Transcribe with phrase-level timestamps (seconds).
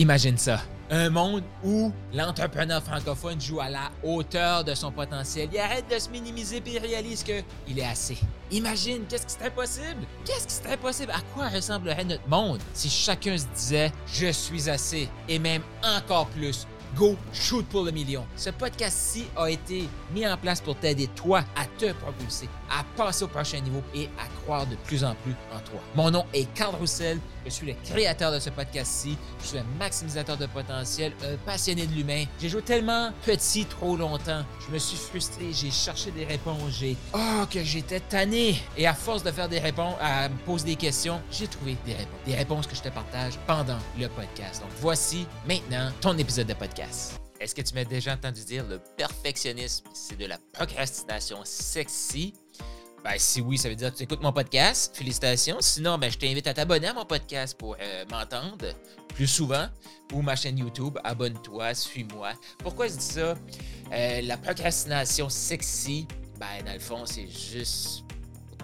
[0.00, 0.62] Imagine ça.
[0.90, 5.50] Un monde où l'entrepreneur francophone joue à la hauteur de son potentiel.
[5.52, 8.16] Il arrête de se minimiser et il réalise qu'il est assez.
[8.50, 10.06] Imagine, qu'est-ce qui serait possible?
[10.24, 11.12] Qu'est-ce qui serait possible?
[11.12, 16.28] À quoi ressemblerait notre monde si chacun se disait Je suis assez et même encore
[16.28, 18.24] plus Go Shoot pour le million.
[18.36, 23.24] Ce podcast-ci a été mis en place pour t'aider, toi, à te propulser, à passer
[23.24, 25.80] au prochain niveau et à croire de plus en plus en toi.
[25.94, 27.18] Mon nom est Carl Roussel.
[27.44, 29.16] Je suis le créateur de ce podcast-ci.
[29.42, 32.24] Je suis un maximisateur de potentiel, un passionné de l'humain.
[32.40, 34.44] J'ai joué tellement petit trop longtemps.
[34.66, 35.52] Je me suis frustré.
[35.52, 36.78] J'ai cherché des réponses.
[36.78, 36.96] J'ai.
[37.14, 38.56] Oh, que j'étais tanné.
[38.76, 41.94] Et à force de faire des réponses, à me poser des questions, j'ai trouvé des
[41.94, 42.20] réponses.
[42.26, 44.60] Des réponses que je te partage pendant le podcast.
[44.60, 47.20] Donc voici maintenant ton épisode de podcast.
[47.40, 52.34] Est-ce que tu m'as déjà entendu dire le perfectionnisme, c'est de la procrastination sexy?
[53.02, 54.94] Ben, si oui, ça veut dire que tu écoutes mon podcast.
[54.94, 55.56] Félicitations.
[55.60, 58.74] Sinon, ben, je t'invite à t'abonner à mon podcast pour euh, m'entendre
[59.14, 59.66] plus souvent
[60.12, 60.98] ou ma chaîne YouTube.
[61.02, 62.32] Abonne-toi, suis-moi.
[62.58, 63.34] Pourquoi je dis ça?
[63.92, 66.06] Euh, la procrastination sexy,
[66.38, 68.04] ben, dans le fond, c'est juste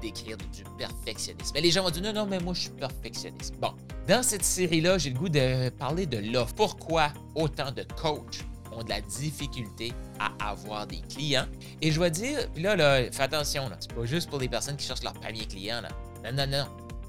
[0.00, 1.50] décrire du perfectionnisme.
[1.54, 3.54] Mais les gens vont dire non, non, mais moi, je suis perfectionniste.
[3.60, 3.72] Bon,
[4.06, 6.54] dans cette série-là, j'ai le goût de parler de l'offre.
[6.54, 11.46] Pourquoi autant de coachs ont de la difficulté à avoir des clients?
[11.80, 14.76] Et je dois dire, là, là, fais attention, là, c'est pas juste pour les personnes
[14.76, 15.80] qui cherchent leur premier client.
[15.80, 15.88] Là.
[16.24, 16.66] Non, non, non.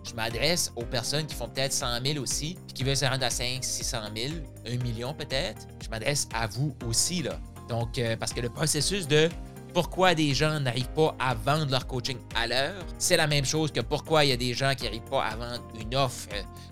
[0.08, 3.24] Je m'adresse aux personnes qui font peut-être 100 000 aussi, puis qui veulent se rendre
[3.24, 4.34] à 5, 600 000,
[4.66, 5.68] 1 million peut-être.
[5.84, 7.40] Je m'adresse à vous aussi, là.
[7.70, 9.30] Donc, euh, parce que le processus de
[9.74, 12.84] pourquoi des gens n'arrivent pas à vendre leur coaching à l'heure.
[12.98, 15.36] C'est la même chose que pourquoi il y a des gens qui n'arrivent pas à
[15.36, 16.30] vendre une offre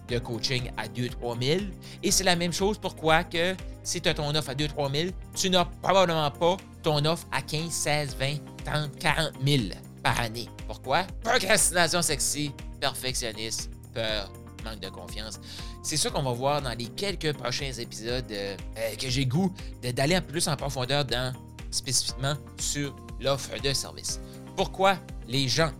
[0.08, 1.62] de coaching à 2-3 000.
[2.04, 5.12] Et c'est la même chose pourquoi que si tu as ton offre à 2-3 000,
[5.36, 8.26] tu n'as probablement pas ton offre à 15, 16, 20,
[8.66, 9.64] 30, 40 000
[10.04, 10.48] par année.
[10.68, 11.04] Pourquoi?
[11.24, 14.32] Procrastination sexy, perfectionniste, peur,
[14.64, 15.40] manque de confiance.
[15.84, 18.56] C'est ça qu'on va voir dans les quelques prochains épisodes euh,
[19.00, 21.34] que j'ai goût d'aller un peu plus en profondeur dans
[21.72, 24.20] spécifiquement sur l'offre de service.
[24.56, 25.72] Pourquoi les gens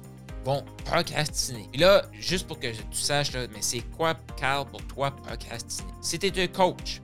[0.46, 1.70] vont procrastiner?
[1.76, 5.92] Là, juste pour que tu saches, mais c'est quoi, Carl, pour toi, procrastiner?
[6.02, 7.02] Si tu es un coach,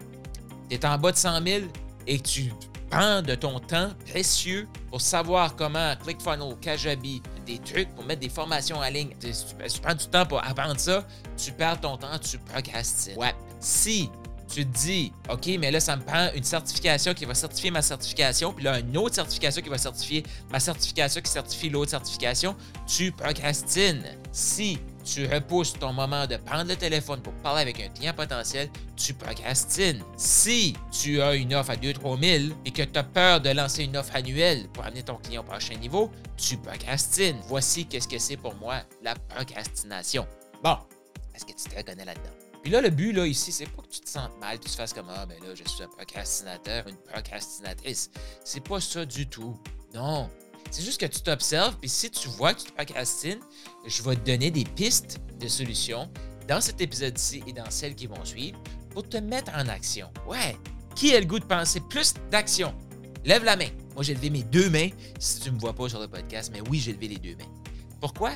[0.70, 1.66] tu es en bas de 100 000
[2.08, 2.52] et tu
[2.90, 8.30] prends de ton temps précieux pour savoir comment ClickFunnels, Kajabi, des trucs pour mettre des
[8.30, 9.10] formations en ligne.
[9.20, 11.06] Tu, tu prends du temps pour apprendre ça,
[11.38, 13.18] tu perds ton temps, tu procrastines.
[13.18, 13.36] Ouais.
[13.60, 14.10] Si
[14.56, 17.82] tu te dis, OK, mais là, ça me prend une certification qui va certifier ma
[17.82, 22.56] certification, puis là, une autre certification qui va certifier ma certification qui certifie l'autre certification,
[22.88, 24.06] tu procrastines.
[24.32, 28.70] Si tu repousses ton moment de prendre le téléphone pour parler avec un client potentiel,
[28.96, 30.02] tu procrastines.
[30.16, 33.84] Si tu as une offre à 2-3 000 et que tu as peur de lancer
[33.84, 37.42] une offre annuelle pour amener ton client au prochain niveau, tu procrastines.
[37.50, 40.26] Voici qu'est-ce que c'est pour moi la procrastination.
[40.64, 40.78] Bon,
[41.36, 42.45] est-ce que tu te reconnais là-dedans?
[42.66, 44.72] Puis là, le but, là, ici, c'est pas que tu te sentes mal, que tu
[44.72, 48.10] te fasses comme Ah, ben là, je suis un procrastinateur, une procrastinatrice.
[48.44, 49.56] C'est pas ça du tout.
[49.94, 50.32] Non.
[50.72, 53.40] C'est juste que tu t'observes, puis si tu vois que tu procrastines,
[53.86, 56.10] je vais te donner des pistes de solutions
[56.48, 58.60] dans cet épisode-ci et dans celles qui vont suivre
[58.90, 60.10] pour te mettre en action.
[60.28, 60.58] Ouais.
[60.96, 62.74] Qui a le goût de penser plus d'action?
[63.26, 63.70] Lève la main.
[63.94, 64.90] Moi, j'ai levé mes deux mains
[65.20, 67.36] si tu ne me vois pas sur le podcast, mais oui, j'ai levé les deux
[67.36, 67.52] mains.
[68.02, 68.32] Pourquoi?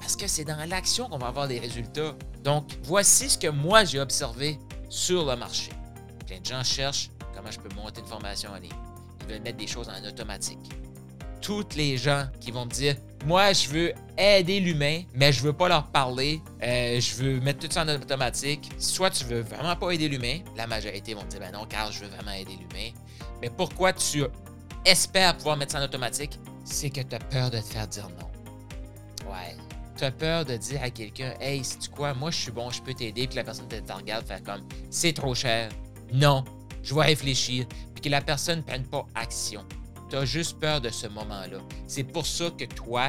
[0.00, 2.14] Parce que c'est dans l'action qu'on va avoir des résultats.
[2.42, 5.70] Donc, voici ce que moi j'ai observé sur le marché.
[6.26, 8.70] Plein de gens cherchent comment je peux monter une formation en ligne.
[9.20, 10.58] Ils veulent mettre des choses en automatique.
[11.40, 15.52] Toutes les gens qui vont me dire Moi, je veux aider l'humain, mais je veux
[15.52, 16.42] pas leur parler.
[16.62, 18.70] Euh, je veux mettre tout ça en automatique.
[18.78, 21.92] Soit tu veux vraiment pas aider l'humain, la majorité vont me dire Ben non, car
[21.92, 22.90] je veux vraiment aider l'humain.
[23.40, 24.24] Mais pourquoi tu
[24.84, 26.38] espères pouvoir mettre ça en automatique?
[26.64, 28.29] C'est que tu as peur de te faire dire non.
[30.00, 32.94] Tu peur de dire à quelqu'un Hey, c'est quoi, moi je suis bon, je peux
[32.94, 35.68] t'aider, puis la personne te, regarde faire comme C'est trop cher.
[36.10, 36.42] Non,
[36.82, 39.62] je vais réfléchir, puis que la personne ne prenne pas action.
[40.08, 41.58] Tu as juste peur de ce moment-là.
[41.86, 43.08] C'est pour ça que toi,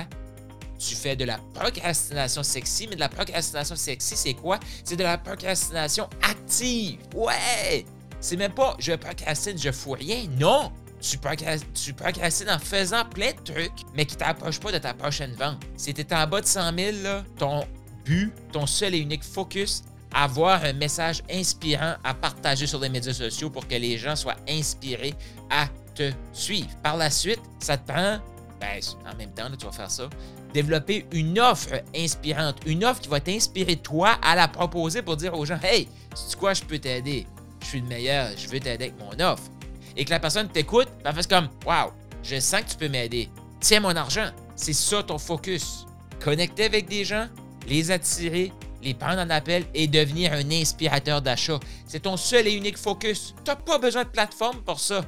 [0.77, 4.59] tu fais de la procrastination sexy, mais de la procrastination sexy, c'est quoi?
[4.83, 6.99] C'est de la procrastination active.
[7.15, 7.85] Ouais!
[8.19, 10.25] C'est même pas je procrastine, je fous rien.
[10.37, 10.73] Non!
[11.01, 11.17] Tu,
[11.93, 15.57] procrastines en faisant plein de trucs, mais qui ne t'approchent pas de ta prochaine vente.
[15.75, 16.97] Si tu en bas de 100 000,
[17.37, 17.65] ton
[18.05, 19.83] but, ton seul et unique focus,
[20.13, 24.35] avoir un message inspirant à partager sur les médias sociaux pour que les gens soient
[24.47, 25.13] inspirés
[25.49, 26.69] à te suivre.
[26.83, 28.19] Par la suite, ça te prend,
[28.59, 28.79] ben,
[29.11, 30.09] en même temps, tu vas faire ça,
[30.53, 35.33] développer une offre inspirante, une offre qui va t'inspirer toi à la proposer pour dire
[35.33, 37.25] aux gens, hey, c'est quoi, je peux t'aider,
[37.61, 39.43] je suis le meilleur, je veux t'aider avec mon offre
[39.95, 41.91] et que la personne t'écoute, elle fait comme Waouh,
[42.23, 43.29] je sens que tu peux m'aider.
[43.59, 44.31] Tiens mon argent.
[44.55, 45.85] C'est ça ton focus.
[46.19, 47.27] Connecter avec des gens,
[47.67, 48.51] les attirer,
[48.83, 51.59] les prendre en appel et devenir un inspirateur d'achat.
[51.87, 53.33] C'est ton seul et unique focus.
[53.43, 55.03] Tu n'as pas besoin de plateforme pour ça.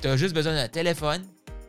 [0.00, 1.24] Tu as juste besoin d'un téléphone,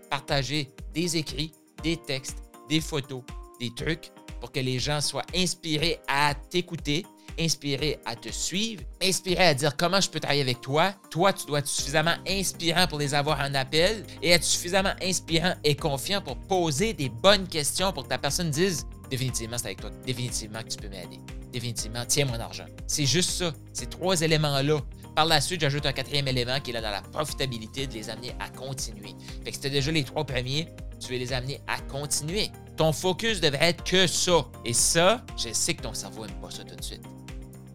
[0.09, 1.53] partager des écrits,
[1.83, 3.21] des textes, des photos,
[3.59, 7.05] des trucs pour que les gens soient inspirés à t'écouter,
[7.39, 10.93] inspirés à te suivre, inspirés à dire comment je peux travailler avec toi.
[11.09, 15.53] Toi, tu dois être suffisamment inspirant pour les avoir en appel et être suffisamment inspirant
[15.63, 19.81] et confiant pour poser des bonnes questions pour que ta personne dise définitivement c'est avec
[19.81, 21.19] toi, définitivement que tu peux m'aider,
[21.51, 22.65] définitivement tiens mon argent.
[22.87, 24.79] C'est juste ça, ces trois éléments-là.
[25.15, 28.09] Par la suite, j'ajoute un quatrième élément qui est là dans la profitabilité de les
[28.09, 29.15] amener à continuer.
[29.43, 30.67] Fait que c'était déjà les trois premiers,
[30.99, 32.51] tu veux les amener à continuer.
[32.75, 34.45] Ton focus devrait être que ça.
[34.63, 37.01] Et ça, je sais que ton cerveau n'aime pas ça tout de suite.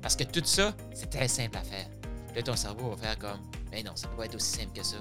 [0.03, 1.87] Parce que tout ça, c'est très simple à faire.
[2.35, 3.39] Là, ton cerveau va faire comme,
[3.71, 4.97] mais non, ça peut pas être aussi simple que ça.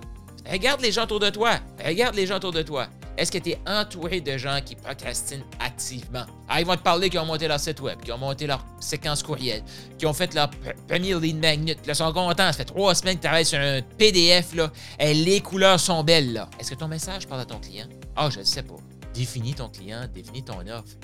[0.50, 1.60] Regarde les gens autour de toi.
[1.84, 2.88] Regarde les gens autour de toi.
[3.18, 6.26] Est-ce que tu es entouré de gens qui procrastinent activement?
[6.48, 8.66] Ah, ils vont te parler qui ont monté leur site web, qui ont monté leur
[8.80, 9.64] séquence courriel,
[10.00, 10.50] qui ont fait leur
[10.88, 11.78] premier lead magnet.
[11.86, 12.48] Ils sont contents.
[12.48, 14.56] Ça fait trois semaines que tu travailles sur un PDF.
[14.56, 14.72] Là.
[14.98, 16.34] Et les couleurs sont belles.
[16.34, 16.50] là.
[16.60, 17.88] Est-ce que ton message parle à ton client?
[18.16, 18.76] Ah, je ne sais pas.
[19.14, 20.96] Définis ton client, définis ton offre.